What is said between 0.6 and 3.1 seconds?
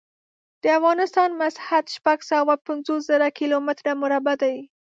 د افغانستان مسحت شپږ سوه پنځوس